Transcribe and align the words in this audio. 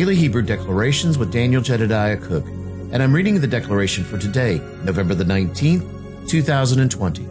Daily 0.00 0.16
Hebrew 0.16 0.40
Declarations 0.40 1.18
with 1.18 1.30
Daniel 1.30 1.60
Jedediah 1.60 2.16
Cook, 2.16 2.46
and 2.46 3.02
I'm 3.02 3.12
reading 3.12 3.38
the 3.38 3.46
declaration 3.46 4.02
for 4.02 4.16
today, 4.16 4.58
November 4.82 5.14
the 5.14 5.24
19th, 5.24 6.26
2020. 6.26 7.28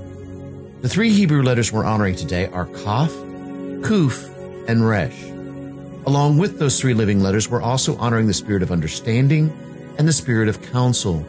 The 0.81 0.87
three 0.87 1.11
Hebrew 1.11 1.41
letters 1.41 1.71
we're 1.71 1.83
honoring 1.83 2.15
today 2.15 2.45
are 2.45 2.67
Kaf, 2.67 3.09
Kuf, 3.81 4.29
and 4.67 4.87
Resh. 4.87 5.19
Along 6.05 6.37
with 6.37 6.59
those 6.59 6.79
three 6.79 6.93
living 6.93 7.21
letters, 7.21 7.49
we're 7.49 7.59
also 7.59 7.97
honoring 7.97 8.27
the 8.27 8.35
spirit 8.35 8.61
of 8.61 8.71
understanding 8.71 9.51
and 9.97 10.07
the 10.07 10.13
spirit 10.13 10.47
of 10.47 10.61
counsel. 10.71 11.25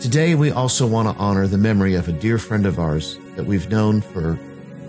Today, 0.00 0.34
we 0.36 0.50
also 0.50 0.86
want 0.86 1.06
to 1.06 1.22
honor 1.22 1.48
the 1.48 1.58
memory 1.58 1.96
of 1.96 2.08
a 2.08 2.12
dear 2.12 2.38
friend 2.38 2.64
of 2.64 2.78
ours 2.78 3.18
that 3.36 3.44
we've 3.44 3.68
known 3.68 4.00
for 4.00 4.38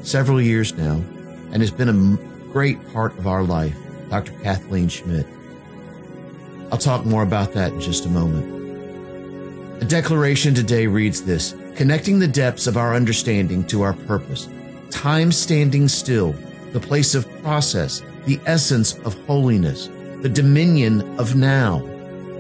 several 0.02 0.42
years 0.42 0.74
now 0.78 1.04
and 1.52 1.62
has 1.62 1.72
been 1.72 1.90
a 1.90 2.54
great 2.54 2.78
part 2.94 3.18
of 3.18 3.28
our 3.28 3.44
life, 3.44 3.76
Dr. 4.10 4.32
Kathleen 4.44 4.88
Schmidt. 4.88 5.28
I'll 6.72 6.78
talk 6.78 7.06
more 7.06 7.24
about 7.24 7.54
that 7.54 7.74
in 7.74 7.82
just 7.82 8.06
a 8.06 8.10
moment. 8.10 9.80
The 9.80 9.86
declaration 9.86 10.54
today 10.54 10.88
reads 10.88 11.24
this 11.24 11.56
connecting 11.76 12.20
the 12.20 12.28
depths 12.28 12.68
of 12.68 12.78
our 12.78 12.96
understanding 12.96 13.66
to 13.66 13.82
our 13.82 13.94
purpose, 13.94 14.48
time 14.90 15.32
standing 15.32 15.88
still, 15.88 16.34
the 16.72 16.80
place 16.80 17.16
of 17.16 17.28
process, 17.42 18.02
the 18.26 18.40
essence 18.46 18.98
of 19.00 19.16
holiness, 19.26 19.90
the 20.22 20.30
dominion 20.30 21.02
of 21.20 21.36
now. 21.36 21.80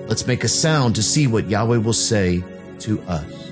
Let's 0.07 0.27
make 0.27 0.43
a 0.43 0.47
sound 0.47 0.95
to 0.95 1.03
see 1.03 1.27
what 1.27 1.49
Yahweh 1.49 1.77
will 1.77 1.93
say 1.93 2.43
to 2.79 3.01
us. 3.01 3.51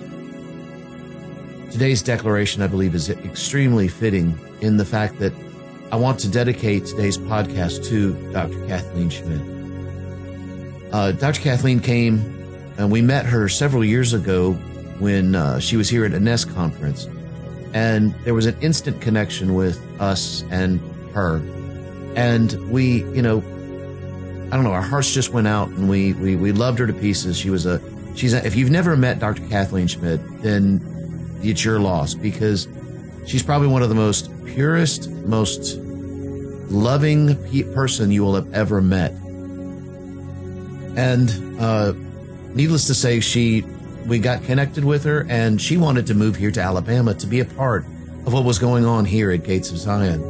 Today's 1.71 2.01
declaration, 2.01 2.61
I 2.61 2.67
believe, 2.67 2.95
is 2.95 3.09
extremely 3.09 3.87
fitting 3.87 4.39
in 4.61 4.77
the 4.77 4.85
fact 4.85 5.19
that 5.19 5.33
I 5.91 5.95
want 5.95 6.19
to 6.19 6.29
dedicate 6.29 6.85
today's 6.85 7.17
podcast 7.17 7.85
to 7.89 8.13
Dr. 8.31 8.65
Kathleen 8.67 9.09
Schmidt. 9.09 9.58
Uh, 10.91 11.11
Dr. 11.11 11.41
Kathleen 11.41 11.79
came 11.79 12.39
and 12.77 12.91
we 12.91 13.01
met 13.01 13.25
her 13.25 13.49
several 13.49 13.83
years 13.83 14.13
ago 14.13 14.53
when 14.99 15.35
uh, 15.35 15.59
she 15.59 15.77
was 15.77 15.89
here 15.89 16.05
at 16.05 16.13
a 16.13 16.19
NEST 16.19 16.53
conference. 16.53 17.07
And 17.73 18.13
there 18.23 18.33
was 18.33 18.45
an 18.45 18.57
instant 18.61 19.01
connection 19.01 19.53
with 19.53 19.79
us 20.01 20.43
and 20.49 20.79
her. 21.13 21.37
And 22.15 22.53
we, 22.71 23.03
you 23.13 23.21
know, 23.21 23.37
I 24.51 24.55
don't 24.55 24.63
know, 24.63 24.71
our 24.71 24.81
hearts 24.81 25.13
just 25.13 25.31
went 25.31 25.47
out 25.47 25.67
and 25.69 25.87
we, 25.87 26.13
we, 26.13 26.35
we 26.35 26.51
loved 26.51 26.79
her 26.79 26.87
to 26.87 26.93
pieces. 26.93 27.37
She 27.37 27.49
was 27.49 27.65
a, 27.65 27.79
she's 28.15 28.33
a, 28.33 28.45
if 28.45 28.55
you've 28.55 28.71
never 28.71 28.97
met 28.97 29.19
Dr. 29.19 29.47
Kathleen 29.47 29.87
Schmidt, 29.87 30.19
then 30.41 30.81
it's 31.43 31.63
your 31.63 31.79
loss 31.79 32.15
because 32.15 32.67
she's 33.27 33.43
probably 33.43 33.67
one 33.67 33.83
of 33.83 33.89
the 33.89 33.95
most 33.95 34.31
purest, 34.45 35.09
most 35.09 35.77
loving 36.71 37.35
person 37.73 38.11
you 38.11 38.23
will 38.23 38.35
have 38.35 38.51
ever 38.53 38.81
met. 38.81 39.13
And 40.95 41.59
uh, 41.59 41.93
needless 42.53 42.87
to 42.87 42.93
say, 42.93 43.19
she 43.19 43.63
we 44.05 44.19
got 44.19 44.43
connected 44.43 44.83
with 44.83 45.03
her, 45.03 45.25
and 45.29 45.61
she 45.61 45.77
wanted 45.77 46.07
to 46.07 46.13
move 46.13 46.35
here 46.35 46.51
to 46.51 46.61
Alabama 46.61 47.13
to 47.13 47.27
be 47.27 47.39
a 47.39 47.45
part 47.45 47.85
of 48.25 48.33
what 48.33 48.43
was 48.43 48.59
going 48.59 48.85
on 48.85 49.05
here 49.05 49.31
at 49.31 49.43
Gates 49.43 49.71
of 49.71 49.77
Zion. 49.77 50.21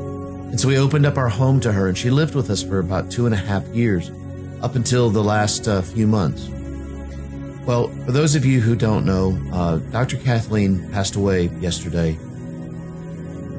And 0.49 0.59
so 0.59 0.67
we 0.67 0.77
opened 0.77 1.05
up 1.05 1.17
our 1.17 1.29
home 1.29 1.59
to 1.61 1.71
her, 1.71 1.87
and 1.87 1.97
she 1.97 2.09
lived 2.09 2.35
with 2.35 2.49
us 2.49 2.61
for 2.61 2.79
about 2.79 3.09
two 3.09 3.25
and 3.25 3.33
a 3.33 3.37
half 3.37 3.65
years, 3.67 4.11
up 4.61 4.75
until 4.75 5.09
the 5.09 5.23
last 5.23 5.67
uh, 5.67 5.81
few 5.81 6.07
months. 6.07 6.49
Well, 7.65 7.87
for 8.05 8.11
those 8.11 8.35
of 8.35 8.45
you 8.45 8.59
who 8.59 8.75
don't 8.75 9.05
know, 9.05 9.39
uh, 9.53 9.77
Dr. 9.77 10.17
Kathleen 10.17 10.91
passed 10.91 11.15
away 11.15 11.45
yesterday. 11.59 12.13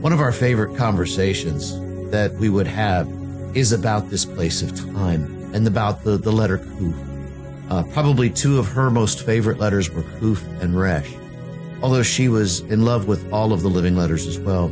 One 0.00 0.12
of 0.12 0.20
our 0.20 0.32
favorite 0.32 0.76
conversations 0.76 1.78
that 2.10 2.32
we 2.34 2.48
would 2.48 2.66
have 2.66 3.08
is 3.54 3.72
about 3.72 4.10
this 4.10 4.24
place 4.24 4.62
of 4.62 4.76
time 4.92 5.39
and 5.54 5.66
about 5.66 6.04
the, 6.04 6.16
the 6.16 6.32
letter 6.32 6.58
Kuf. 6.58 7.70
Uh, 7.70 7.82
probably 7.92 8.28
two 8.28 8.58
of 8.58 8.66
her 8.68 8.90
most 8.90 9.24
favorite 9.24 9.58
letters 9.58 9.90
were 9.90 10.02
Kuf 10.02 10.44
and 10.60 10.78
Resh, 10.78 11.12
although 11.82 12.02
she 12.02 12.28
was 12.28 12.60
in 12.60 12.84
love 12.84 13.06
with 13.06 13.32
all 13.32 13.52
of 13.52 13.62
the 13.62 13.68
living 13.68 13.96
letters 13.96 14.26
as 14.26 14.38
well. 14.38 14.66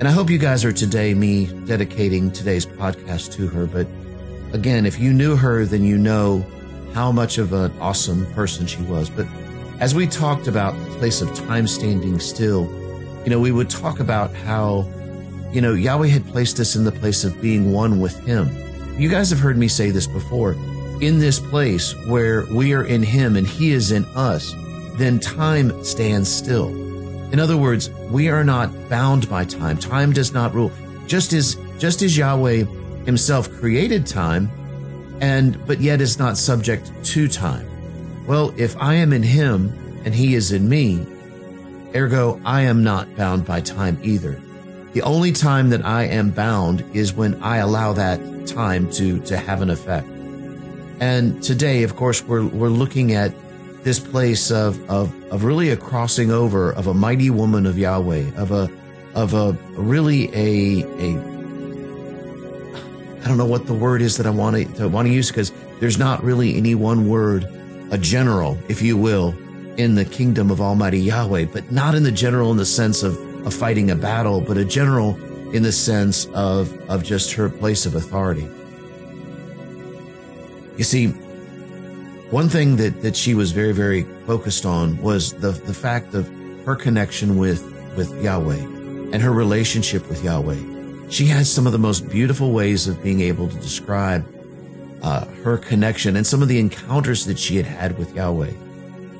And 0.00 0.08
I 0.08 0.10
hope 0.10 0.28
you 0.28 0.38
guys 0.38 0.64
are 0.64 0.72
today 0.72 1.14
me 1.14 1.46
dedicating 1.66 2.32
today's 2.32 2.66
podcast 2.66 3.32
to 3.34 3.46
her. 3.46 3.66
But 3.66 3.86
again, 4.52 4.86
if 4.86 4.98
you 4.98 5.12
knew 5.12 5.36
her, 5.36 5.64
then 5.64 5.84
you 5.84 5.96
know 5.96 6.44
how 6.92 7.12
much 7.12 7.38
of 7.38 7.52
an 7.52 7.72
awesome 7.80 8.26
person 8.32 8.66
she 8.66 8.82
was. 8.82 9.08
But 9.08 9.26
as 9.78 9.94
we 9.94 10.06
talked 10.06 10.48
about 10.48 10.72
the 10.72 10.98
place 10.98 11.20
of 11.20 11.32
time 11.34 11.68
standing 11.68 12.18
still, 12.18 12.64
you 13.24 13.30
know, 13.30 13.38
we 13.38 13.52
would 13.52 13.70
talk 13.70 14.00
about 14.00 14.34
how, 14.34 14.88
you 15.52 15.60
know, 15.60 15.74
Yahweh 15.74 16.08
had 16.08 16.26
placed 16.26 16.58
us 16.58 16.76
in 16.76 16.84
the 16.84 16.92
place 16.92 17.24
of 17.24 17.40
being 17.40 17.72
one 17.72 18.00
with 18.00 18.18
Him. 18.26 18.48
You 18.96 19.08
guys 19.08 19.30
have 19.30 19.40
heard 19.40 19.58
me 19.58 19.68
say 19.68 19.90
this 19.90 20.06
before. 20.06 20.52
In 21.00 21.18
this 21.18 21.40
place 21.40 21.94
where 22.06 22.46
we 22.46 22.72
are 22.74 22.84
in 22.84 23.02
Him 23.02 23.36
and 23.36 23.46
He 23.46 23.72
is 23.72 23.90
in 23.90 24.04
us, 24.14 24.54
then 24.96 25.18
time 25.18 25.82
stands 25.82 26.32
still. 26.32 26.68
In 27.32 27.40
other 27.40 27.56
words, 27.56 27.90
we 28.10 28.28
are 28.28 28.44
not 28.44 28.70
bound 28.88 29.28
by 29.28 29.44
time. 29.44 29.78
Time 29.78 30.12
does 30.12 30.32
not 30.32 30.54
rule. 30.54 30.70
Just 31.06 31.32
as, 31.32 31.56
just 31.78 32.02
as 32.02 32.16
Yahweh 32.16 32.64
Himself 33.04 33.50
created 33.50 34.06
time, 34.06 34.50
and 35.20 35.64
but 35.66 35.80
yet 35.80 36.00
is 36.00 36.18
not 36.18 36.36
subject 36.36 36.92
to 37.02 37.28
time. 37.28 37.68
Well, 38.26 38.54
if 38.56 38.76
I 38.76 38.94
am 38.94 39.12
in 39.12 39.22
him 39.22 39.72
and 40.04 40.14
he 40.14 40.34
is 40.34 40.52
in 40.52 40.68
me, 40.68 41.06
ergo 41.94 42.40
I 42.44 42.62
am 42.62 42.82
not 42.82 43.14
bound 43.16 43.44
by 43.44 43.60
time 43.60 43.98
either. 44.02 44.40
The 44.94 45.02
only 45.02 45.32
time 45.32 45.70
that 45.70 45.84
I 45.84 46.04
am 46.04 46.30
bound 46.30 46.84
is 46.94 47.12
when 47.12 47.42
I 47.42 47.56
allow 47.56 47.92
that 47.94 48.46
time 48.46 48.90
to 48.92 49.18
to 49.22 49.36
have 49.36 49.60
an 49.60 49.68
effect. 49.68 50.06
And 51.00 51.42
today, 51.42 51.82
of 51.82 51.96
course, 51.96 52.22
we're 52.22 52.46
we're 52.46 52.68
looking 52.68 53.12
at 53.12 53.32
this 53.82 53.98
place 53.98 54.52
of 54.52 54.78
of 54.88 55.12
of 55.32 55.42
really 55.42 55.70
a 55.70 55.76
crossing 55.76 56.30
over 56.30 56.72
of 56.72 56.86
a 56.86 56.94
mighty 56.94 57.28
woman 57.28 57.66
of 57.66 57.76
Yahweh, 57.76 58.36
of 58.36 58.52
a 58.52 58.70
of 59.16 59.34
a 59.34 59.52
really 59.72 60.32
a 60.32 60.84
a 60.84 61.34
I 63.24 63.28
don't 63.28 63.36
know 63.36 63.46
what 63.46 63.66
the 63.66 63.74
word 63.74 64.00
is 64.00 64.18
that 64.18 64.26
I 64.26 64.30
want 64.30 64.54
to, 64.56 64.64
to 64.74 64.88
want 64.88 65.08
to 65.08 65.12
use 65.12 65.28
because 65.28 65.50
there's 65.80 65.98
not 65.98 66.22
really 66.22 66.56
any 66.56 66.74
one 66.74 67.08
word, 67.08 67.48
a 67.90 67.98
general, 67.98 68.58
if 68.68 68.82
you 68.82 68.96
will, 68.96 69.34
in 69.76 69.94
the 69.94 70.04
kingdom 70.04 70.50
of 70.50 70.60
Almighty 70.60 71.00
Yahweh, 71.00 71.46
but 71.46 71.72
not 71.72 71.94
in 71.94 72.02
the 72.02 72.12
general 72.12 72.50
in 72.50 72.58
the 72.58 72.66
sense 72.66 73.02
of, 73.02 73.18
of 73.44 73.54
fighting 73.54 73.90
a 73.90 73.96
battle, 73.96 74.40
but 74.40 74.56
a 74.56 74.64
general 74.64 75.16
in 75.54 75.62
the 75.62 75.72
sense 75.72 76.26
of, 76.34 76.72
of 76.90 77.02
just 77.04 77.32
her 77.32 77.48
place 77.48 77.86
of 77.86 77.94
authority. 77.94 78.48
You 80.76 80.84
see, 80.84 81.08
one 82.30 82.48
thing 82.48 82.76
that, 82.76 83.02
that 83.02 83.14
she 83.14 83.34
was 83.34 83.52
very, 83.52 83.72
very 83.72 84.02
focused 84.26 84.66
on 84.66 85.00
was 85.00 85.34
the, 85.34 85.52
the 85.52 85.74
fact 85.74 86.14
of 86.14 86.28
her 86.64 86.74
connection 86.74 87.38
with, 87.38 87.62
with 87.96 88.20
Yahweh 88.22 88.58
and 89.12 89.22
her 89.22 89.32
relationship 89.32 90.08
with 90.08 90.24
Yahweh. 90.24 91.08
She 91.10 91.26
has 91.26 91.52
some 91.52 91.66
of 91.66 91.72
the 91.72 91.78
most 91.78 92.08
beautiful 92.08 92.50
ways 92.52 92.88
of 92.88 93.00
being 93.02 93.20
able 93.20 93.48
to 93.48 93.56
describe 93.56 94.26
uh, 95.02 95.26
her 95.44 95.58
connection 95.58 96.16
and 96.16 96.26
some 96.26 96.42
of 96.42 96.48
the 96.48 96.58
encounters 96.58 97.26
that 97.26 97.38
she 97.38 97.56
had 97.56 97.66
had 97.66 97.96
with 97.98 98.14
Yahweh. 98.16 98.50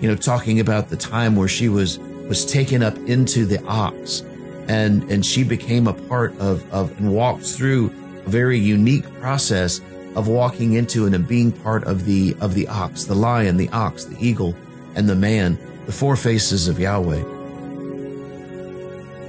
You 0.00 0.08
know, 0.08 0.16
talking 0.16 0.58
about 0.58 0.88
the 0.88 0.96
time 0.96 1.36
where 1.36 1.46
she 1.46 1.68
was 1.68 1.98
was 2.28 2.44
taken 2.44 2.82
up 2.82 2.96
into 2.98 3.44
the 3.44 3.62
ox, 3.64 4.22
and 4.68 5.02
and 5.10 5.24
she 5.24 5.44
became 5.44 5.86
a 5.86 5.94
part 5.94 6.38
of 6.38 6.70
of 6.72 6.90
and 6.98 7.12
walked 7.12 7.44
through 7.44 7.92
a 8.26 8.30
very 8.30 8.58
unique 8.58 9.04
process 9.20 9.80
of 10.16 10.28
walking 10.28 10.74
into 10.74 11.06
and 11.06 11.28
being 11.28 11.50
part 11.50 11.84
of 11.84 12.04
the 12.04 12.36
of 12.40 12.54
the 12.54 12.68
ox, 12.68 13.04
the 13.04 13.14
lion, 13.14 13.56
the 13.56 13.68
ox, 13.70 14.04
the 14.04 14.16
eagle, 14.24 14.54
and 14.94 15.08
the 15.08 15.14
man, 15.14 15.58
the 15.86 15.92
four 15.92 16.16
faces 16.16 16.68
of 16.68 16.78
Yahweh. 16.78 17.22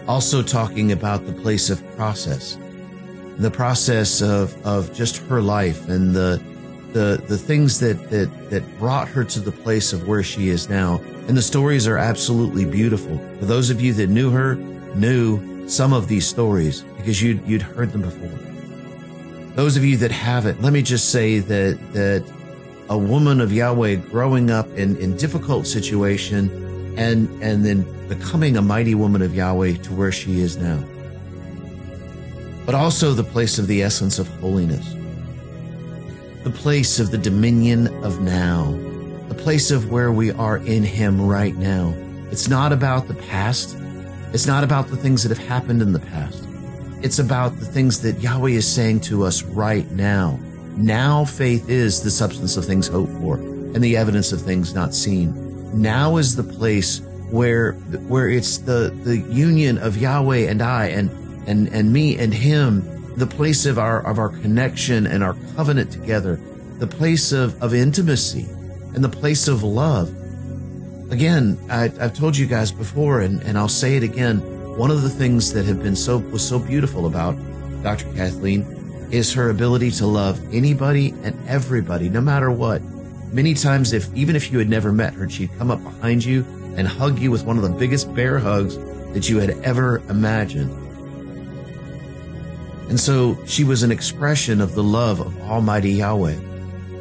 Also 0.07 0.43
talking 0.43 0.91
about 0.91 1.25
the 1.25 1.33
place 1.33 1.69
of 1.69 1.83
process, 1.95 2.57
the 3.37 3.49
process 3.49 4.21
of, 4.21 4.55
of 4.65 4.93
just 4.93 5.17
her 5.17 5.41
life 5.41 5.89
and 5.89 6.15
the, 6.15 6.41
the, 6.95 7.21
the 7.27 7.37
things 7.37 7.81
that, 7.81 8.09
that, 8.09 8.49
that 8.51 8.79
brought 8.79 9.09
her 9.09 9.25
to 9.25 9.41
the 9.41 9.51
place 9.51 9.91
of 9.91 10.07
where 10.07 10.23
she 10.23 10.47
is 10.47 10.69
now. 10.69 11.01
And 11.27 11.35
the 11.35 11.41
stories 11.41 11.89
are 11.89 11.97
absolutely 11.97 12.63
beautiful. 12.63 13.17
For 13.39 13.45
those 13.45 13.69
of 13.69 13.81
you 13.81 13.91
that 13.95 14.07
knew 14.07 14.31
her, 14.31 14.55
knew 14.55 15.67
some 15.67 15.91
of 15.91 16.07
these 16.07 16.25
stories 16.25 16.83
because 16.95 17.21
you'd, 17.21 17.45
you'd 17.45 17.61
heard 17.61 17.91
them 17.91 18.01
before. 18.01 18.29
Those 19.55 19.75
of 19.75 19.83
you 19.83 19.97
that 19.97 20.11
haven't, 20.11 20.61
let 20.61 20.71
me 20.71 20.81
just 20.81 21.11
say 21.11 21.39
that, 21.39 21.77
that 21.91 22.23
a 22.87 22.97
woman 22.97 23.41
of 23.41 23.51
Yahweh 23.51 23.95
growing 23.95 24.49
up 24.49 24.69
in, 24.77 24.95
in 24.95 25.17
difficult 25.17 25.67
situation 25.67 26.49
and 26.97 27.27
and 27.43 27.65
then 27.65 28.07
becoming 28.07 28.55
a 28.55 28.61
mighty 28.61 28.95
woman 28.95 29.21
of 29.21 29.35
Yahweh 29.35 29.73
to 29.73 29.93
where 29.93 30.13
she 30.13 30.39
is 30.39 30.55
now. 30.55 30.81
But 32.65 32.73
also 32.73 33.11
the 33.11 33.23
place 33.25 33.59
of 33.59 33.67
the 33.67 33.83
essence 33.83 34.17
of 34.17 34.29
holiness. 34.39 34.95
The 36.45 36.51
place 36.51 36.99
of 36.99 37.09
the 37.09 37.17
dominion 37.17 37.87
of 38.03 38.21
now. 38.21 38.71
The 39.29 39.33
place 39.35 39.71
of 39.71 39.89
where 39.89 40.11
we 40.11 40.29
are 40.29 40.57
in 40.57 40.83
him 40.83 41.19
right 41.19 41.55
now. 41.55 41.91
It's 42.29 42.47
not 42.47 42.71
about 42.71 43.07
the 43.07 43.15
past. 43.15 43.75
It's 44.31 44.45
not 44.45 44.63
about 44.63 44.89
the 44.89 44.95
things 44.95 45.23
that 45.23 45.35
have 45.35 45.47
happened 45.47 45.81
in 45.81 45.91
the 45.91 45.99
past. 45.99 46.47
It's 47.01 47.17
about 47.17 47.57
the 47.57 47.65
things 47.65 47.99
that 48.01 48.21
Yahweh 48.21 48.51
is 48.51 48.71
saying 48.71 48.99
to 49.01 49.23
us 49.23 49.41
right 49.41 49.89
now. 49.93 50.39
Now 50.77 51.25
faith 51.25 51.67
is 51.67 52.03
the 52.03 52.11
substance 52.11 52.57
of 52.57 52.65
things 52.65 52.87
hoped 52.87 53.13
for 53.13 53.37
and 53.37 53.83
the 53.83 53.97
evidence 53.97 54.31
of 54.31 54.39
things 54.39 54.75
not 54.75 54.93
seen. 54.93 55.33
Now 55.81 56.17
is 56.17 56.35
the 56.35 56.43
place 56.43 57.01
where 57.31 57.73
where 58.07 58.29
it's 58.29 58.59
the 58.59 58.95
the 59.03 59.17
union 59.17 59.79
of 59.79 59.97
Yahweh 59.97 60.47
and 60.47 60.61
I 60.61 60.89
and 60.89 61.09
and 61.47 61.69
and 61.69 61.91
me 61.91 62.19
and 62.19 62.31
him, 62.31 62.83
the 63.17 63.27
place 63.27 63.65
of 63.65 63.79
our 63.79 64.05
of 64.05 64.19
our 64.19 64.29
connection 64.29 65.07
and 65.07 65.23
our 65.23 65.35
covenant 65.55 65.91
together, 65.91 66.39
the 66.79 66.87
place 66.87 67.31
of 67.31 67.61
of 67.61 67.73
intimacy 67.73 68.47
and 68.93 69.03
the 69.03 69.09
place 69.09 69.47
of 69.47 69.63
love. 69.63 70.09
Again, 71.11 71.59
I, 71.69 71.89
have 71.99 72.13
told 72.13 72.35
you 72.35 72.47
guys 72.47 72.71
before, 72.71 73.21
and, 73.21 73.41
and 73.43 73.57
I'll 73.57 73.67
say 73.67 73.95
it 73.95 74.03
again. 74.03 74.39
One 74.77 74.89
of 74.89 75.03
the 75.03 75.09
things 75.09 75.53
that 75.53 75.65
have 75.65 75.83
been 75.83 75.95
so 75.95 76.17
was 76.17 76.45
so 76.45 76.57
beautiful 76.57 77.05
about 77.05 77.37
Dr. 77.83 78.11
Kathleen 78.13 78.63
is 79.11 79.31
her 79.33 79.49
ability 79.49 79.91
to 79.91 80.07
love 80.07 80.41
anybody 80.53 81.13
and 81.23 81.37
everybody, 81.47 82.09
no 82.09 82.21
matter 82.21 82.49
what. 82.49 82.81
Many 83.31 83.53
times, 83.53 83.93
if 83.93 84.13
even 84.15 84.35
if 84.35 84.51
you 84.51 84.57
had 84.57 84.69
never 84.69 84.91
met 84.91 85.13
her, 85.13 85.29
she'd 85.29 85.55
come 85.57 85.69
up 85.69 85.83
behind 85.83 86.23
you 86.25 86.43
and 86.75 86.87
hug 86.87 87.19
you 87.19 87.31
with 87.31 87.43
one 87.43 87.57
of 87.57 87.63
the 87.63 87.69
biggest 87.69 88.13
bear 88.15 88.39
hugs 88.39 88.77
that 89.13 89.29
you 89.29 89.39
had 89.39 89.51
ever 89.63 90.01
imagined. 90.09 90.84
And 92.89 92.99
so 92.99 93.37
she 93.45 93.63
was 93.63 93.83
an 93.83 93.91
expression 93.91 94.61
of 94.61 94.75
the 94.75 94.83
love 94.83 95.19
of 95.19 95.39
Almighty 95.41 95.91
Yahweh 95.91 96.37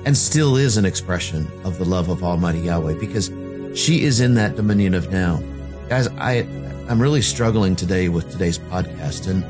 and 0.07 0.17
still 0.17 0.57
is 0.57 0.77
an 0.77 0.85
expression 0.85 1.47
of 1.65 1.79
the 1.79 1.85
love 1.85 2.09
of 2.09 2.23
Almighty 2.23 2.61
Yahweh 2.61 2.95
because 2.95 3.31
she 3.79 4.05
is 4.05 4.21
in 4.21 4.35
that 4.35 4.57
dominion 4.57 4.95
of 4.95 5.11
now. 5.11 5.43
Guys, 5.89 6.09
I, 6.19 6.47
I'm 6.89 7.01
really 7.01 7.23
struggling 7.23 7.77
today 7.77 8.09
with 8.09 8.31
today's 8.31 8.59
podcast 8.59 9.29
and 9.29 9.45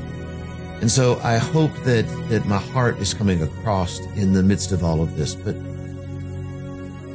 and 0.81 0.91
so 0.91 1.19
I 1.23 1.37
hope 1.37 1.71
that, 1.85 2.05
that 2.29 2.45
my 2.45 2.57
heart 2.57 2.97
is 2.97 3.13
coming 3.13 3.41
across 3.41 3.99
in 4.17 4.33
the 4.33 4.43
midst 4.43 4.73
of 4.73 4.83
all 4.83 5.01
of 5.01 5.15
this. 5.15 5.33
But 5.33 5.55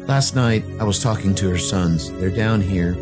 last 0.08 0.34
night 0.34 0.64
I 0.80 0.84
was 0.84 0.98
talking 0.98 1.34
to 1.36 1.50
her 1.50 1.58
sons. 1.58 2.10
They're 2.12 2.30
down 2.30 2.62
here 2.62 2.96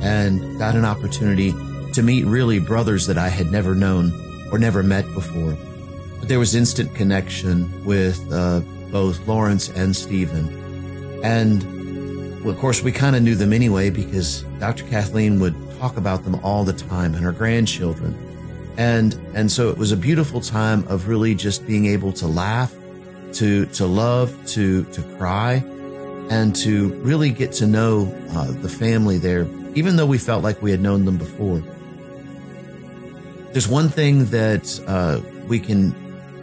and 0.00 0.58
got 0.58 0.76
an 0.76 0.86
opportunity 0.86 1.52
to 1.92 2.02
meet 2.02 2.24
really 2.24 2.58
brothers 2.58 3.06
that 3.06 3.18
I 3.18 3.28
had 3.28 3.52
never 3.52 3.74
known 3.74 4.10
or 4.50 4.58
never 4.58 4.82
met 4.82 5.04
before. 5.14 5.56
But 6.18 6.28
there 6.28 6.38
was 6.38 6.54
instant 6.54 6.94
connection 6.94 7.84
with 7.84 8.32
uh, 8.32 8.60
both 8.90 9.26
Lawrence 9.26 9.68
and 9.68 9.94
Stephen. 9.94 10.48
And 11.22 11.62
well, 12.42 12.54
of 12.54 12.58
course, 12.58 12.82
we 12.82 12.92
kind 12.92 13.16
of 13.16 13.22
knew 13.22 13.34
them 13.34 13.52
anyway 13.52 13.90
because 13.90 14.42
Dr. 14.60 14.84
Kathleen 14.86 15.40
would 15.40 15.54
talk 15.78 15.96
about 15.96 16.24
them 16.24 16.36
all 16.44 16.64
the 16.64 16.72
time 16.72 17.14
and 17.14 17.24
her 17.24 17.32
grandchildren. 17.32 18.16
And, 18.76 19.14
and 19.34 19.50
so 19.50 19.70
it 19.70 19.78
was 19.78 19.90
a 19.90 19.96
beautiful 19.96 20.40
time 20.40 20.86
of 20.86 21.08
really 21.08 21.34
just 21.34 21.66
being 21.66 21.86
able 21.86 22.12
to 22.12 22.28
laugh, 22.28 22.72
to, 23.34 23.66
to 23.66 23.86
love, 23.86 24.36
to, 24.48 24.84
to 24.84 25.02
cry, 25.16 25.64
and 26.30 26.54
to 26.56 26.90
really 27.02 27.30
get 27.30 27.52
to 27.54 27.66
know 27.66 28.14
uh, 28.30 28.52
the 28.52 28.68
family 28.68 29.18
there, 29.18 29.48
even 29.74 29.96
though 29.96 30.06
we 30.06 30.18
felt 30.18 30.44
like 30.44 30.62
we 30.62 30.70
had 30.70 30.80
known 30.80 31.04
them 31.04 31.16
before. 31.16 31.62
There's 33.58 33.66
one 33.66 33.88
thing 33.88 34.26
that 34.26 34.80
uh, 34.86 35.20
we 35.48 35.58
can, 35.58 35.92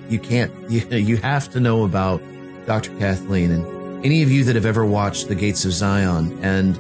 you 0.09 0.19
can't, 0.19 0.51
you, 0.69 0.81
you 0.89 1.15
have 1.15 1.49
to 1.51 1.61
know 1.61 1.85
about 1.85 2.21
Dr. 2.65 2.93
Kathleen 2.97 3.51
and 3.51 4.03
any 4.03 4.21
of 4.21 4.29
you 4.29 4.43
that 4.43 4.55
have 4.55 4.65
ever 4.65 4.85
watched 4.85 5.29
the 5.29 5.35
Gates 5.35 5.63
of 5.63 5.71
Zion 5.71 6.37
and 6.43 6.77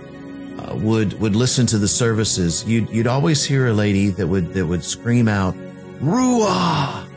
uh, 0.59 0.75
would 0.75 1.17
would 1.21 1.37
listen 1.37 1.65
to 1.67 1.77
the 1.77 1.87
services, 1.87 2.65
you'd 2.65 2.89
you'd 2.89 3.07
always 3.07 3.45
hear 3.45 3.67
a 3.67 3.73
lady 3.73 4.09
that 4.09 4.27
would 4.27 4.53
that 4.55 4.65
would 4.65 4.83
scream 4.83 5.29
out 5.29 5.55
"Ruah" 6.01 7.07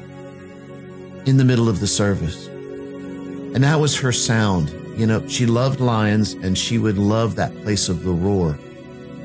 in 1.26 1.38
the 1.38 1.44
middle 1.44 1.68
of 1.68 1.80
the 1.80 1.88
service, 1.88 2.46
and 2.46 3.64
that 3.64 3.80
was 3.80 3.98
her 3.98 4.12
sound. 4.12 4.70
You 4.96 5.08
know, 5.08 5.26
she 5.26 5.44
loved 5.44 5.80
lions, 5.80 6.34
and 6.34 6.56
she 6.56 6.78
would 6.78 6.98
love 6.98 7.34
that 7.34 7.52
place 7.64 7.88
of 7.88 8.04
the 8.04 8.12
roar, 8.12 8.56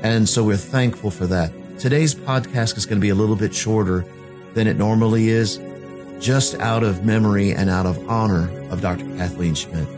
and 0.02 0.28
so 0.28 0.42
we're 0.42 0.56
thankful 0.56 1.12
for 1.12 1.28
that. 1.28 1.52
Today's 1.78 2.14
podcast 2.14 2.76
is 2.76 2.86
going 2.86 2.98
to 2.98 3.02
be 3.02 3.10
a 3.10 3.14
little 3.14 3.36
bit 3.36 3.54
shorter 3.54 4.04
than 4.54 4.66
it 4.66 4.76
normally 4.76 5.28
is, 5.28 5.60
just 6.20 6.54
out 6.56 6.82
of 6.82 7.04
memory 7.04 7.52
and 7.52 7.68
out 7.68 7.86
of 7.86 8.08
honor 8.08 8.48
of 8.70 8.80
Dr. 8.80 9.04
Kathleen 9.16 9.54
Schmidt 9.54 9.88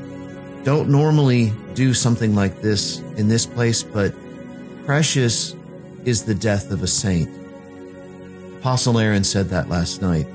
don't 0.67 0.88
normally 0.88 1.52
do 1.75 1.94
something 1.94 2.34
like 2.34 2.61
this 2.61 2.99
in 3.17 3.28
this 3.28 3.46
place, 3.46 3.84
but 3.84 4.12
precious 4.84 5.55
is 6.05 6.25
the 6.25 6.34
death 6.34 6.73
of 6.73 6.82
a 6.82 6.88
saint. 6.88 7.31
Apostle 8.58 8.99
Aaron 8.99 9.23
said 9.23 9.49
that 9.50 9.69
last 9.69 10.02
night. 10.02 10.26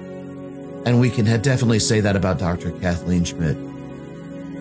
And 0.86 1.02
we 1.02 1.10
can 1.10 1.26
definitely 1.42 1.80
say 1.80 2.00
that 2.00 2.16
about 2.16 2.40
Dr. 2.40 2.72
Kathleen 2.80 3.26
Schmidt. 3.26 3.58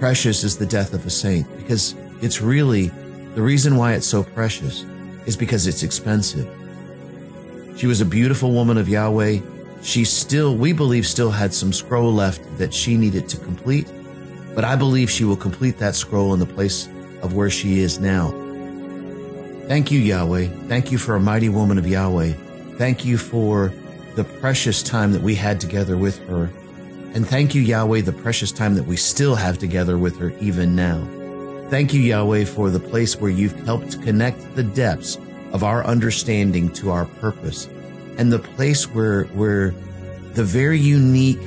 Precious 0.00 0.42
is 0.42 0.58
the 0.58 0.66
death 0.66 0.92
of 0.92 1.06
a 1.06 1.10
saint 1.10 1.46
because 1.58 1.94
it's 2.20 2.40
really 2.40 2.88
the 3.36 3.42
reason 3.42 3.76
why 3.76 3.92
it's 3.92 4.08
so 4.08 4.24
precious 4.24 4.84
is 5.24 5.36
because 5.36 5.68
it's 5.68 5.84
expensive. 5.84 6.48
She 7.80 7.86
was 7.86 8.00
a 8.00 8.04
beautiful 8.04 8.52
woman 8.52 8.78
of 8.78 8.88
Yahweh. 8.88 9.40
She 9.82 10.04
still, 10.04 10.54
we 10.54 10.72
believe, 10.72 11.06
still 11.06 11.30
had 11.30 11.54
some 11.54 11.72
scroll 11.72 12.12
left 12.12 12.58
that 12.58 12.72
she 12.74 12.96
needed 12.96 13.28
to 13.30 13.38
complete 13.38 13.90
but 14.54 14.64
I 14.64 14.76
believe 14.76 15.10
she 15.10 15.24
will 15.24 15.36
complete 15.36 15.78
that 15.78 15.94
scroll 15.94 16.34
in 16.34 16.40
the 16.40 16.46
place 16.46 16.88
of 17.22 17.34
where 17.34 17.50
she 17.50 17.80
is 17.80 18.00
now. 18.00 18.30
Thank 19.68 19.90
you, 19.90 20.00
Yahweh. 20.00 20.48
Thank 20.68 20.90
you 20.90 20.98
for 20.98 21.14
a 21.14 21.20
mighty 21.20 21.48
woman 21.48 21.78
of 21.78 21.86
Yahweh. 21.86 22.32
Thank 22.76 23.04
you 23.04 23.16
for 23.18 23.72
the 24.16 24.24
precious 24.24 24.82
time 24.82 25.12
that 25.12 25.22
we 25.22 25.34
had 25.34 25.60
together 25.60 25.96
with 25.96 26.18
her. 26.28 26.50
And 27.14 27.26
thank 27.26 27.54
you, 27.54 27.62
Yahweh, 27.62 28.02
the 28.02 28.12
precious 28.12 28.52
time 28.52 28.74
that 28.74 28.86
we 28.86 28.96
still 28.96 29.34
have 29.34 29.58
together 29.58 29.96
with 29.98 30.18
her 30.18 30.30
even 30.40 30.74
now. 30.74 31.06
Thank 31.68 31.94
you, 31.94 32.00
Yahweh, 32.00 32.44
for 32.46 32.70
the 32.70 32.80
place 32.80 33.20
where 33.20 33.30
you've 33.30 33.58
helped 33.64 34.02
connect 34.02 34.56
the 34.56 34.64
depths 34.64 35.16
of 35.52 35.64
our 35.64 35.84
understanding 35.84 36.70
to 36.74 36.90
our 36.90 37.06
purpose 37.06 37.68
and 38.18 38.32
the 38.32 38.38
place 38.38 38.84
where, 38.84 39.24
where 39.24 39.70
the 40.34 40.44
very 40.44 40.78
unique 40.78 41.40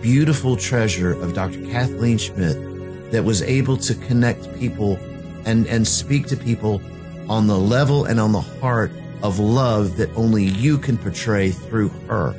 beautiful 0.00 0.56
treasure 0.56 1.12
of 1.12 1.32
Dr. 1.32 1.64
Kathleen 1.66 2.18
Schmidt 2.18 3.12
that 3.12 3.24
was 3.24 3.40
able 3.42 3.76
to 3.76 3.94
connect 3.94 4.58
people 4.58 4.98
and, 5.44 5.66
and 5.68 5.86
speak 5.86 6.26
to 6.26 6.36
people 6.36 6.82
on 7.28 7.46
the 7.46 7.58
level 7.58 8.04
and 8.04 8.18
on 8.18 8.32
the 8.32 8.40
heart 8.40 8.90
of 9.22 9.38
love 9.38 9.96
that 9.98 10.10
only 10.16 10.44
you 10.44 10.76
can 10.76 10.98
portray 10.98 11.50
through 11.50 11.88
her. 12.08 12.34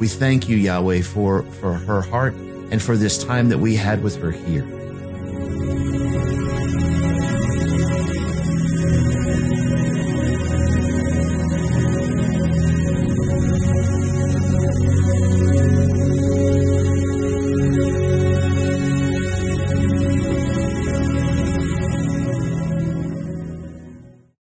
We 0.00 0.08
thank 0.08 0.48
you, 0.48 0.56
Yahweh, 0.56 1.02
for, 1.02 1.44
for 1.44 1.74
her 1.74 2.02
heart 2.02 2.34
and 2.34 2.82
for 2.82 2.96
this 2.96 3.22
time 3.22 3.48
that 3.50 3.58
we 3.58 3.76
had 3.76 4.02
with 4.02 4.20
her 4.20 4.32
here. 4.32 4.66